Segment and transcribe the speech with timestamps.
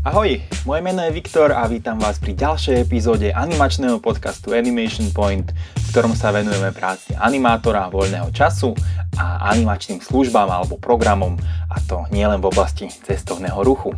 [0.00, 5.52] Ahoj, moje meno je Viktor a vítam vás pri ďalšej epizóde animačného podcastu Animation Point,
[5.52, 8.72] v ktorom sa venujeme práci animátora, voľného času
[9.20, 11.36] a animačným službám alebo programom,
[11.68, 13.92] a to nielen v oblasti cestovného ruchu.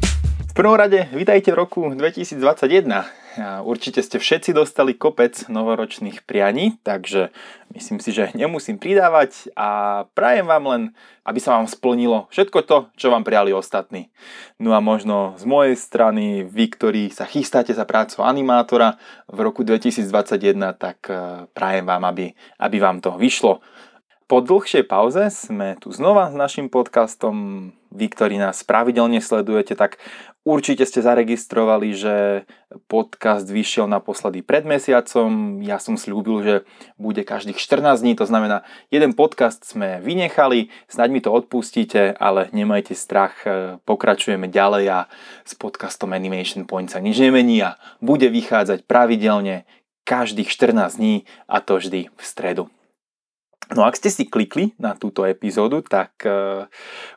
[0.50, 3.21] V prvom rade, vítajte v roku 2021.
[3.40, 7.32] Určite ste všetci dostali kopec novoročných prianí, takže
[7.72, 10.82] myslím si, že nemusím pridávať a prajem vám len,
[11.24, 14.12] aby sa vám splnilo všetko to, čo vám prijali ostatní.
[14.60, 19.00] No a možno z mojej strany, vy, ktorí sa chystáte za prácu animátora
[19.32, 23.64] v roku 2021, tak e, prajem vám, aby, aby vám to vyšlo.
[24.32, 27.68] Po dlhšej pauze sme tu znova s našim podcastom.
[27.92, 30.00] Vy, ktorí nás pravidelne sledujete, tak
[30.42, 32.14] určite ste zaregistrovali, že
[32.90, 35.60] podcast vyšiel naposledy pred mesiacom.
[35.62, 36.54] Ja som slúbil, že
[36.98, 42.50] bude každých 14 dní, to znamená, jeden podcast sme vynechali, snaď mi to odpustíte, ale
[42.50, 43.38] nemajte strach,
[43.86, 44.98] pokračujeme ďalej a
[45.46, 49.64] s podcastom Animation Point sa nič nemení a bude vychádzať pravidelne
[50.02, 52.66] každých 14 dní a to vždy v stredu.
[53.72, 56.68] No ak ste si klikli na túto epizódu, tak e,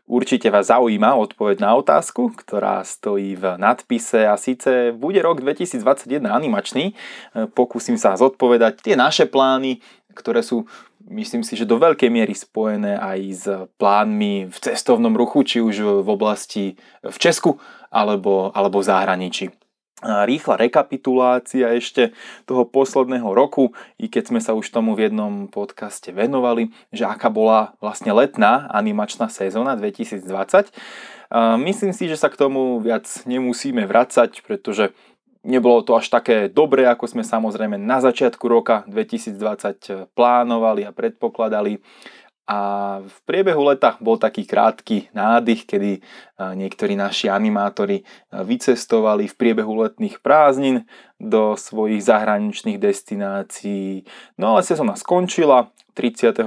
[0.07, 6.23] určite vás zaujíma odpoveď na otázku, ktorá stojí v nadpise a síce bude rok 2021
[6.31, 6.85] animačný.
[6.91, 6.93] E,
[7.51, 9.83] pokúsim sa zodpovedať tie naše plány,
[10.15, 10.63] ktoré sú
[11.05, 13.45] myslím si, že do veľkej miery spojené aj s
[13.77, 17.61] plánmi v cestovnom ruchu, či už v oblasti v Česku
[17.93, 19.64] alebo, alebo v zahraničí
[20.03, 22.11] rýchla rekapitulácia ešte
[22.43, 27.31] toho posledného roku, i keď sme sa už tomu v jednom podcaste venovali, že aká
[27.31, 30.75] bola vlastne letná animačná sezóna 2020.
[31.63, 34.91] Myslím si, že sa k tomu viac nemusíme vracať, pretože
[35.47, 41.79] nebolo to až také dobré, ako sme samozrejme na začiatku roka 2020 plánovali a predpokladali.
[42.45, 46.05] A v priebehu leta bol taký krátky nádych, kedy
[46.37, 50.85] niektorí naši animátori vycestovali v priebehu letných prázdnin
[51.17, 54.05] do svojich zahraničných destinácií.
[54.37, 56.45] No ale sezóna skončila 31.10.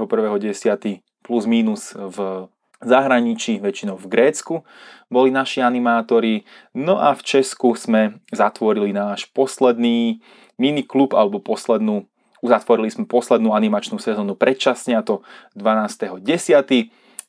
[1.26, 2.46] plus minus v
[2.78, 4.62] zahraničí, väčšinou v Grécku,
[5.10, 6.46] boli naši animátori.
[6.78, 10.22] No a v Česku sme zatvorili náš posledný
[10.62, 12.06] miniklub alebo poslednú
[12.40, 15.26] Uzatvorili sme poslednú animačnú sezónu predčasne, a to
[15.58, 16.22] 12.10.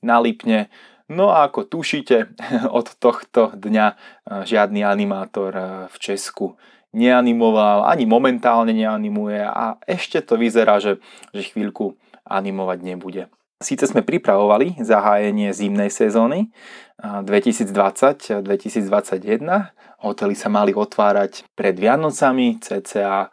[0.06, 0.70] na Lipne.
[1.09, 2.38] No a ako tušíte,
[2.80, 3.96] od tohto dňa e,
[4.46, 6.56] žiadny animátor e, v Česku
[6.94, 10.97] neanimoval, ani momentálne neanimuje a ešte to vyzerá, že,
[11.34, 13.30] že chvíľku animovať nebude.
[13.59, 16.47] Síce sme pripravovali zahájenie zimnej sezóny
[17.03, 18.40] 2020-2021,
[20.00, 23.28] hotely sa mali otvárať pred Vianocami, cca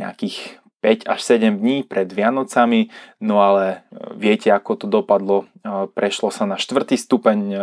[0.00, 3.78] nejakých 5 až 7 dní pred Vianocami, no ale e,
[4.14, 5.42] viete, ako to dopadlo.
[5.42, 6.84] E, prešlo sa na 4.
[6.94, 7.58] stupeň e,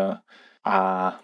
[0.66, 0.78] a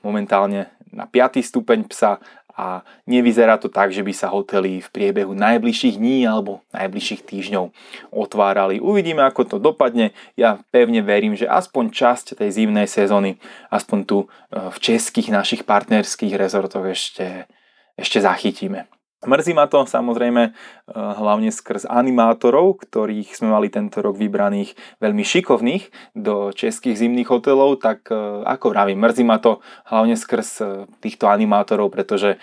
[0.05, 1.41] momentálne na 5.
[1.41, 2.21] stupeň psa
[2.59, 7.71] a nevyzerá to tak, že by sa hotely v priebehu najbližších dní alebo najbližších týždňov
[8.11, 8.83] otvárali.
[8.83, 10.11] Uvidíme, ako to dopadne.
[10.35, 13.39] Ja pevne verím, že aspoň časť tej zimnej sezóny,
[13.71, 14.17] aspoň tu
[14.51, 17.47] v českých našich partnerských rezortoch ešte,
[17.95, 18.91] ešte zachytíme.
[19.19, 20.53] Mrzí ma to samozrejme eh,
[20.95, 27.83] hlavne skrz animátorov, ktorých sme mali tento rok vybraných veľmi šikovných do českých zimných hotelov,
[27.83, 28.15] tak eh,
[28.47, 29.59] ako vravím, mrzí ma to
[29.91, 30.67] hlavne skrz eh,
[31.03, 32.39] týchto animátorov, pretože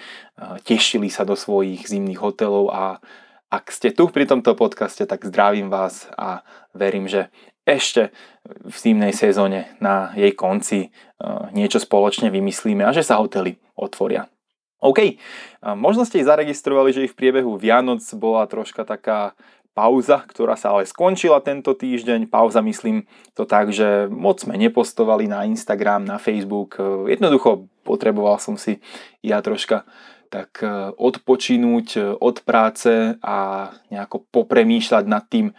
[0.69, 3.01] tešili sa do svojich zimných hotelov a
[3.49, 6.45] ak ste tu pri tomto podcaste, tak zdravím vás a
[6.77, 7.33] verím, že
[7.65, 8.13] ešte
[8.45, 10.93] v zimnej sezóne na jej konci
[11.57, 14.29] niečo spoločne vymyslíme a že sa hotely otvoria.
[14.77, 15.17] OK,
[15.77, 19.33] možno ste ich zaregistrovali, že ich v priebehu Vianoc bola troška taká
[19.77, 22.33] pauza, ktorá sa ale skončila tento týždeň.
[22.33, 23.05] Pauza myslím
[23.37, 26.81] to tak, že moc sme nepostovali na Instagram, na Facebook.
[27.05, 28.81] Jednoducho potreboval som si
[29.21, 29.85] ja troška
[30.33, 35.55] tak e, odpočinúť e, od práce a nejako popremýšľať nad tým,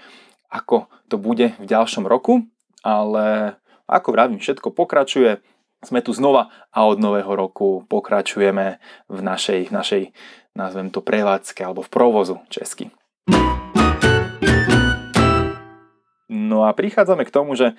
[0.51, 2.44] ako to bude v ďalšom roku.
[2.83, 3.56] Ale
[3.88, 5.39] ako vravím, všetko pokračuje
[5.85, 10.09] sme tu znova a od nového roku pokračujeme v našej, našej
[10.57, 12.89] nazvem to prevádzke alebo v provozu česky.
[16.27, 17.77] No a prichádzame k tomu, že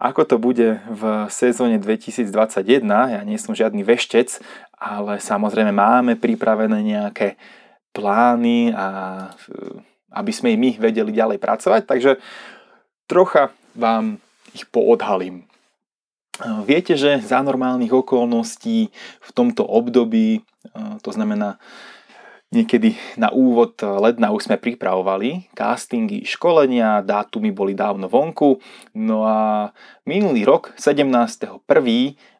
[0.00, 4.42] ako to bude v sezóne 2021, ja nie som žiadny veštec,
[4.74, 7.38] ale samozrejme máme pripravené nejaké
[7.94, 8.86] plány a
[10.14, 12.18] aby sme i my vedeli ďalej pracovať, takže
[13.06, 14.18] trocha vám
[14.50, 15.46] ich poodhalím.
[16.66, 18.90] Viete, že za normálnych okolností
[19.22, 20.42] v tomto období,
[21.06, 21.62] to znamená
[22.50, 28.58] niekedy na úvod ledna už sme pripravovali castingy, školenia, dátumy boli dávno vonku.
[28.98, 29.70] No a
[30.06, 31.62] minulý rok, 17.1.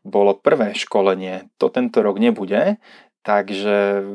[0.02, 2.82] bolo prvé školenie, to tento rok nebude,
[3.22, 4.06] takže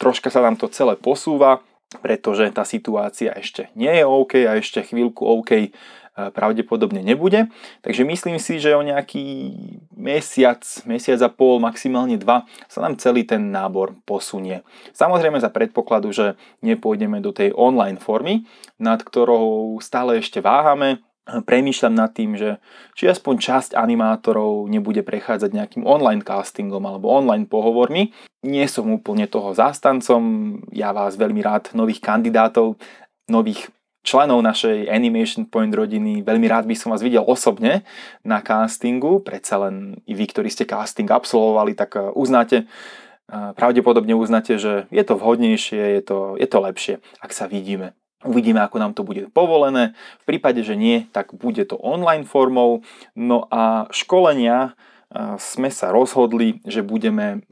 [0.00, 1.60] troška sa nám to celé posúva,
[2.00, 5.72] pretože tá situácia ešte nie je OK a ešte chvíľku OK
[6.16, 7.52] pravdepodobne nebude.
[7.84, 9.52] Takže myslím si, že o nejaký
[9.92, 14.64] mesiac, mesiac a pol, maximálne dva sa nám celý ten nábor posunie.
[14.96, 18.48] Samozrejme za predpokladu, že nepôjdeme do tej online formy,
[18.80, 22.62] nad ktorou stále ešte váhame, premýšľam nad tým, že
[22.94, 28.14] či aspoň časť animátorov nebude prechádzať nejakým online castingom alebo online pohovormi.
[28.46, 30.22] Nie som úplne toho zástancom,
[30.70, 32.78] ja vás veľmi rád nových kandidátov,
[33.26, 33.74] nových
[34.06, 36.22] členov našej Animation Point rodiny.
[36.22, 37.82] Veľmi rád by som vás videl osobne
[38.22, 39.18] na castingu.
[39.18, 44.86] Predsa len i vy, ktorí ste casting absolvovali, tak eh, uznáte, eh, pravdepodobne uznáte, že
[44.94, 47.98] je to vhodnejšie, je to, je to lepšie, ak sa vidíme.
[48.22, 49.92] Uvidíme, ako nám to bude povolené.
[50.22, 52.80] V prípade, že nie, tak bude to online formou.
[53.18, 54.78] No a školenia
[55.10, 57.42] eh, sme sa rozhodli, že budeme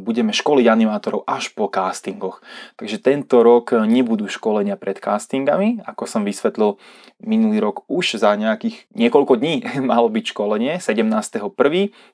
[0.00, 2.40] budeme školiť animátorov až po castingoch.
[2.80, 6.80] Takže tento rok nebudú školenia pred castingami, ako som vysvetlil
[7.20, 9.60] minulý rok už za nejakých niekoľko dní
[9.90, 11.52] malo byť školenie, 17.1.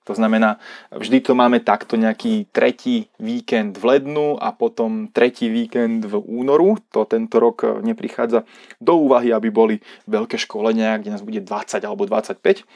[0.08, 0.58] To znamená,
[0.90, 6.80] vždy to máme takto nejaký tretí víkend v lednu a potom tretí víkend v únoru.
[6.90, 8.42] To tento rok neprichádza
[8.82, 9.74] do úvahy, aby boli
[10.10, 12.66] veľké školenia, kde nás bude 20 alebo 25.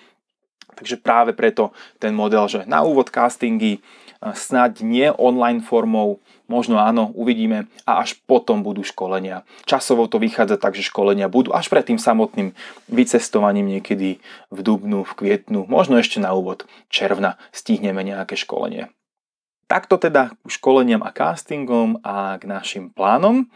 [0.78, 3.82] Takže práve preto ten model, že na úvod castingy,
[4.23, 6.19] snáď nie online formou,
[6.50, 9.47] možno áno, uvidíme a až potom budú školenia.
[9.65, 12.56] Časovo to vychádza tak, že školenia budú až pred tým samotným
[12.91, 14.19] vycestovaním niekedy
[14.50, 18.91] v dubnu, v kvietnu, možno ešte na úvod června stihneme nejaké školenie.
[19.69, 23.53] Takto teda k školeniam a castingom a k našim plánom.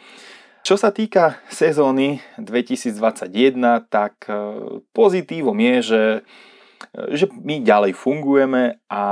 [0.62, 3.32] Čo sa týka sezóny 2021,
[3.90, 4.34] tak e,
[4.94, 6.02] pozitívom je, že
[7.14, 9.02] že my ďalej fungujeme a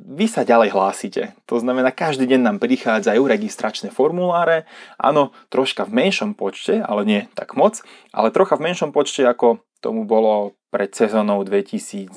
[0.00, 1.22] vy sa ďalej hlásite.
[1.50, 4.64] To znamená, každý deň nám prichádzajú registračné formuláre,
[4.96, 7.82] áno, troška v menšom počte, ale nie tak moc,
[8.14, 12.14] ale trocha v menšom počte, ako tomu bolo pred sezónou 2020,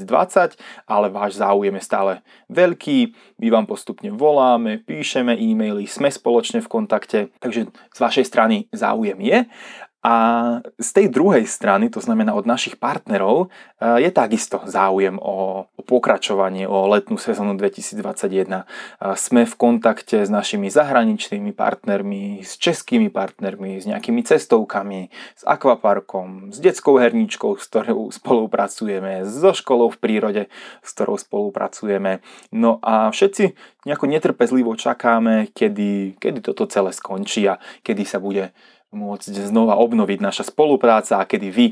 [0.85, 2.13] ale váš záujem je stále
[2.53, 8.69] veľký, my vám postupne voláme, píšeme e-maily, sme spoločne v kontakte, takže z vašej strany
[8.69, 9.39] záujem je
[10.03, 10.15] a
[10.75, 13.47] z tej druhej strany, to znamená od našich partnerov,
[13.79, 18.27] e, je takisto záujem o, pokračovanie, o letnú sezónu 2021.
[18.51, 18.63] E,
[19.15, 25.07] sme v kontakte s našimi zahraničnými partnermi, s českými partnermi, s nejakými cestovkami,
[25.39, 30.43] s akvaparkom, s detskou herničkou, s ktorou spolupracujeme, so školou v prírode,
[30.83, 32.19] s ktorou spolupracujeme.
[32.51, 33.55] No a všetci
[33.87, 37.55] nejako netrpezlivo čakáme, kedy, kedy toto celé skončí a
[37.87, 38.51] kedy sa bude
[38.93, 41.67] môcť znova obnoviť naša spolupráca a kedy vy,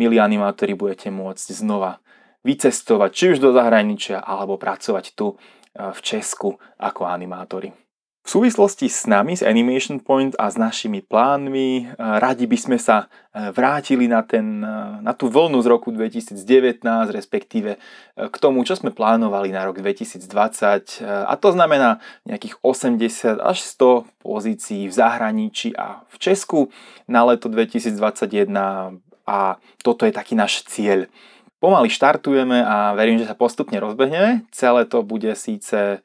[0.00, 2.02] milí animátori, budete môcť znova
[2.42, 7.85] vycestovať či už do zahraničia alebo pracovať tu eh, v Česku ako animátori.
[8.26, 12.74] V súvislosti s nami, s Animation Point a s našimi plánmi, eh, radi by sme
[12.74, 17.78] sa eh, vrátili na, ten, eh, na tú vlnu z roku 2019, respektíve
[18.16, 21.04] k tomu, čo sme plánovali na rok 2020.
[21.04, 26.72] A to znamená nejakých 80 až 100 pozícií v zahraničí a v Česku
[27.06, 28.98] na leto 2021
[29.28, 31.06] a toto je taký náš cieľ.
[31.56, 34.44] Pomaly štartujeme a verím, že sa postupne rozbehneme.
[34.52, 35.98] Celé to bude síce e,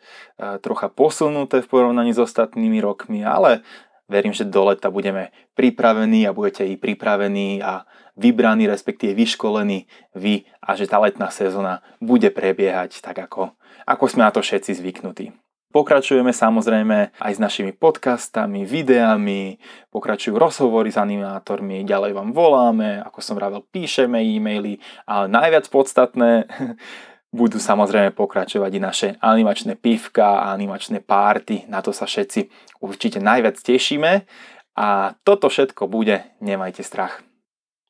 [0.64, 3.60] trocha posunuté v porovnaní s ostatnými rokmi, ale
[4.08, 7.84] verím, že do leta budeme pripravení a budete i pripravení a
[8.16, 13.52] vybraní, respektíve vyškolení vy a že tá letná sezóna bude prebiehať tak, ako,
[13.84, 15.41] ako sme na to všetci zvyknutí.
[15.72, 19.56] Pokračujeme samozrejme aj s našimi podcastami, videami,
[19.88, 26.44] pokračujú rozhovory s animátormi, ďalej vám voláme, ako som vravel, píšeme e-maily, ale najviac podstatné
[27.40, 32.52] budú samozrejme pokračovať i naše animačné pivka a animačné párty, na to sa všetci
[32.84, 34.28] určite najviac tešíme
[34.76, 37.24] a toto všetko bude, nemajte strach.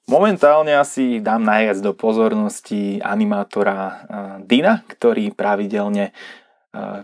[0.10, 3.96] Momentálne asi dám najviac do pozornosti animátora eh,
[4.46, 6.14] Dina, ktorý pravidelne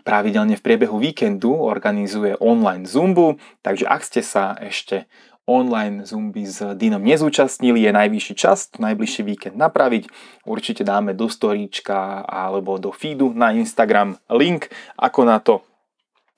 [0.04, 5.08] pravidelne v priebehu víkendu organizuje online Zumbu, takže ak ste sa ešte
[5.48, 10.12] online Zumby s Dinom nezúčastnili, je najvyšší čas, najbližší víkend napraviť.
[10.44, 14.68] Určite dáme do storíčka alebo do feedu na Instagram link,
[15.00, 15.64] ako na to.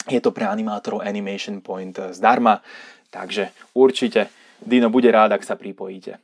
[0.05, 2.61] Je to pre animátorov Animation Point zdarma,
[3.09, 4.29] takže určite
[4.61, 6.21] Dino bude rád, ak sa pripojíte.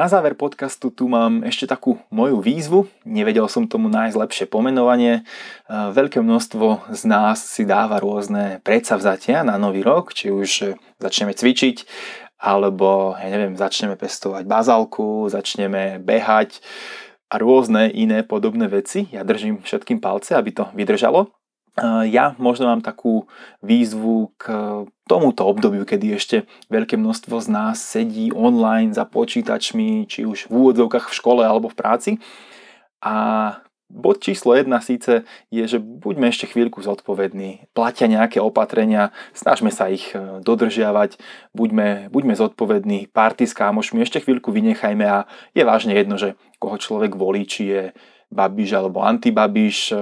[0.00, 2.88] Na záver podcastu tu mám ešte takú moju výzvu.
[3.04, 5.20] Nevedel som tomu nájsť lepšie pomenovanie.
[5.20, 5.22] E,
[5.68, 11.84] veľké množstvo z nás si dáva rôzne predsavzatia na nový rok, či už začneme cvičiť,
[12.40, 16.64] alebo ja neviem, začneme pestovať bazálku, začneme behať,
[17.30, 19.06] a rôzne iné podobné veci.
[19.14, 21.30] Ja držím všetkým palce, aby to vydržalo.
[22.12, 23.24] Ja možno mám takú
[23.64, 24.52] výzvu k
[25.08, 30.54] tomuto obdobiu, kedy ešte veľké množstvo z nás sedí online za počítačmi, či už v
[30.60, 32.10] úvodzovkách v škole alebo v práci.
[33.00, 33.16] A
[33.90, 37.66] Bod číslo jedna síce je, že buďme ešte chvíľku zodpovední.
[37.74, 41.18] Platia nejaké opatrenia, snažme sa ich e, dodržiavať,
[41.58, 45.26] buďme, buďme zodpovední, párty s kámošmi ešte chvíľku vynechajme a
[45.58, 47.82] je vážne jedno, že koho človek volí, či je
[48.30, 49.90] Babiš alebo antibabiš.
[49.90, 49.96] E,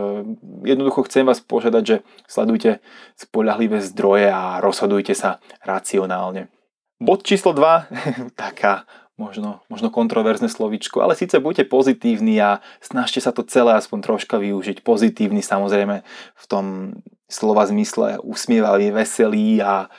[0.68, 1.97] jednoducho chcem vás požiadať, že
[2.28, 2.85] sledujte
[3.16, 6.52] spolahlivé zdroje a rozhodujte sa racionálne.
[7.00, 7.88] Bod číslo 2,
[8.37, 8.85] taká
[9.18, 14.38] možno, možno kontroverzne slovičko, ale síce buďte pozitívni a snažte sa to celé aspoň troška
[14.38, 14.87] využiť.
[14.87, 16.06] Pozitívny samozrejme
[16.38, 16.94] v tom
[17.26, 19.90] slova zmysle usmievavý, veselý a,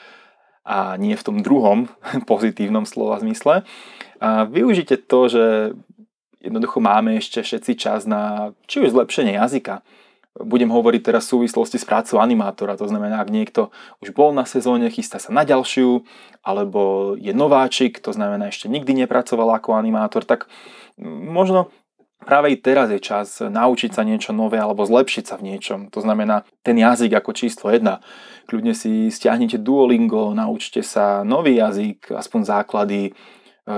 [0.64, 1.92] a nie v tom druhom
[2.30, 3.62] pozitívnom slova zmysle.
[4.20, 5.44] A využite to, že
[6.40, 9.84] jednoducho máme ešte všetci čas na či už zlepšenie jazyka,
[10.38, 14.46] budem hovoriť teraz v súvislosti s prácou animátora, to znamená, ak niekto už bol na
[14.46, 16.06] sezóne, chystá sa na ďalšiu,
[16.46, 20.46] alebo je nováčik, to znamená, ešte nikdy nepracoval ako animátor, tak
[21.02, 21.74] možno
[22.22, 25.88] práve i teraz je čas naučiť sa niečo nové alebo zlepšiť sa v niečom.
[25.90, 28.04] To znamená, ten jazyk ako číslo jedna.
[28.46, 33.16] Kľudne si stiahnite Duolingo, naučte sa nový jazyk, aspoň základy,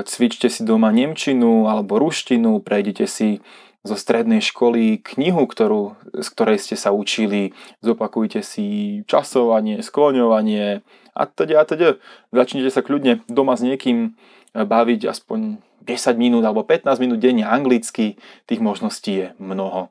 [0.00, 3.44] cvičte si doma Nemčinu alebo ruštinu, prejdete si
[3.82, 7.50] zo strednej školy knihu, ktorú, z ktorej ste sa učili,
[7.82, 11.98] zopakujte si časovanie, skloňovanie a teda a teda.
[12.30, 17.42] Začnite sa kľudne doma s niekým e, baviť aspoň 10 minút alebo 15 minút denne
[17.42, 19.90] anglicky, tých možností je mnoho.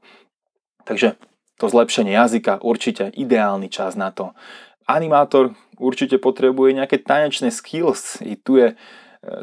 [0.87, 1.19] Takže
[1.59, 4.31] to zlepšenie jazyka určite ideálny čas na to.
[4.87, 8.73] Animátor určite potrebuje nejaké tanečné skills, i tu je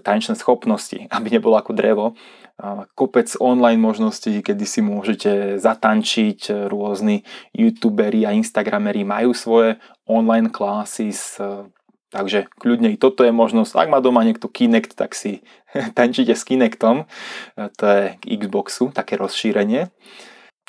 [0.03, 2.07] tanečné schopnosti, aby nebolo ako drevo
[2.95, 6.67] kopec online možností, kedy si môžete zatančiť.
[6.67, 7.23] Rôzni
[7.55, 9.79] youtuberi a instagrameri majú svoje
[10.11, 11.39] online classes,
[12.11, 13.79] takže kľudne i toto je možnosť.
[13.79, 15.47] Ak má doma niekto Kinect, tak si
[15.99, 17.07] tančíte s Kinectom.
[17.55, 19.95] To je k Xboxu, také rozšírenie.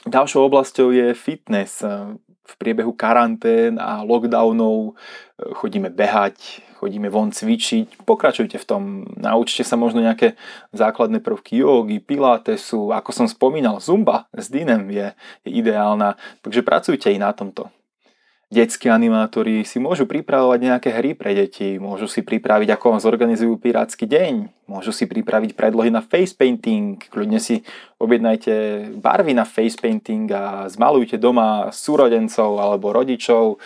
[0.07, 1.83] Ďalšou oblasťou je fitness.
[2.49, 4.97] V priebehu karantén a lockdownov
[5.59, 8.81] chodíme behať, chodíme von cvičiť, pokračujte v tom,
[9.19, 10.33] naučte sa možno nejaké
[10.73, 15.13] základné prvky jogy, pilatesu, ako som spomínal, zumba s Dinem je,
[15.45, 17.69] je ideálna, takže pracujte i na tomto.
[18.49, 24.09] Detskí animátori si môžu pripravovať nejaké hry pre deti, môžu si pripraviť, ako zorganizujú pirátsky
[24.09, 27.61] deň, môžu si pripraviť predlohy na face painting, kľudne si
[28.01, 33.61] objednajte barvy na face painting a zmalujte doma súrodencov alebo rodičov,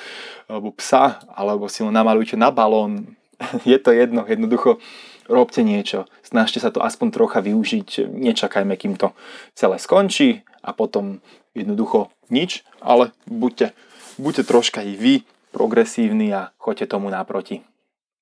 [0.51, 3.15] alebo psa, alebo si ho namalujte na balón.
[3.63, 4.83] Je to jedno, jednoducho
[5.31, 9.15] robte niečo, snažte sa to aspoň trocha využiť, nečakajme, kým to
[9.55, 11.23] celé skončí a potom
[11.55, 13.71] jednoducho nič, ale buďte
[14.17, 15.13] buďte troška i vy
[15.53, 17.61] progresívni a choďte tomu naproti.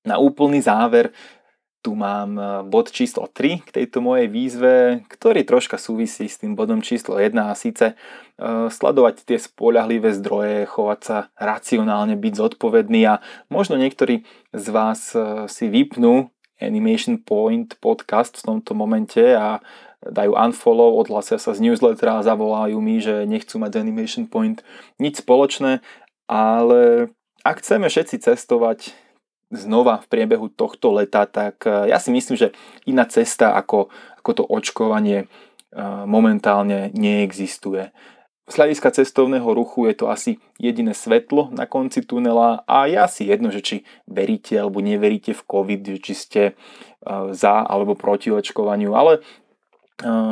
[0.04, 1.16] Na úplný záver
[1.82, 6.54] tu mám e, bod číslo 3 k tejto mojej výzve, ktorý troška súvisí s tým
[6.54, 7.96] bodom číslo 1 a síce e,
[8.70, 13.18] sledovať tie spoľahlivé zdroje, chovať sa racionálne, byť zodpovedný a
[13.50, 16.30] možno niektorí z vás e, si vypnú
[16.62, 19.60] Animation Point podcast v tomto momente a
[20.02, 24.66] dajú unfollow, odhlasia sa z newslettera zavolajú mi, že nechcú mať Animation Point
[24.98, 25.82] nič spoločné,
[26.26, 28.94] ale ak chceme všetci cestovať
[29.52, 32.56] znova v priebehu tohto leta, tak eh, ja si myslím, že
[32.88, 33.92] iná cesta ako,
[34.24, 35.28] ako to očkovanie eh,
[36.08, 37.92] momentálne neexistuje.
[38.50, 43.30] Z hľadiska cestovného ruchu je to asi jediné svetlo na konci tunela a ja si
[43.30, 43.76] jedno, že či
[44.10, 46.56] veríte alebo neveríte v COVID, či ste eh,
[47.32, 49.22] za alebo proti očkovaniu, ale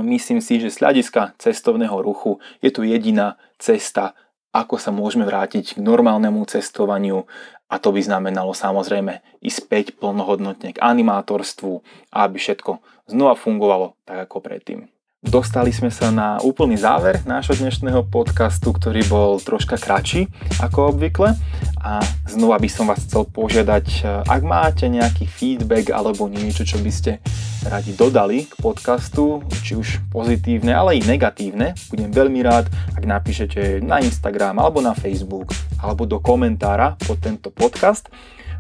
[0.04, 4.18] myslím si, že z hľadiska cestovného ruchu je to jediná cesta,
[4.50, 7.30] ako sa môžeme vrátiť k normálnemu cestovaniu
[7.70, 14.26] a to by znamenalo samozrejme i späť plnohodnotne k animátorstvu, aby všetko znova fungovalo tak
[14.26, 14.90] ako predtým.
[15.20, 20.32] Dostali sme sa na úplný záver nášho dnešného podcastu, ktorý bol troška kratší
[20.64, 21.36] ako obvykle.
[21.84, 26.80] A znova by som vás chcel požiadať, e, ak máte nejaký feedback alebo niečo, čo
[26.80, 27.20] by ste
[27.68, 33.84] radi dodali k podcastu, či už pozitívne, ale i negatívne, budem veľmi rád, ak napíšete
[33.84, 35.52] na Instagram alebo na Facebook
[35.84, 38.08] alebo do komentára pod tento podcast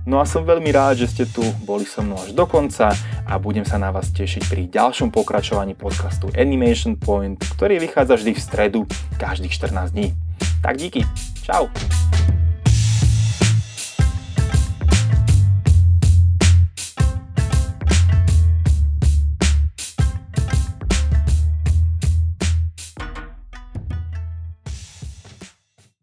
[0.07, 2.95] No a som veľmi rád, že ste tu boli so mnou až do konca
[3.27, 8.31] a budem sa na vás tešiť pri ďalšom pokračovaní podcastu Animation Point, ktorý vychádza vždy
[8.31, 8.79] v stredu
[9.19, 10.15] každých 14 dní.
[10.63, 11.03] Tak díky,
[11.43, 11.67] čau!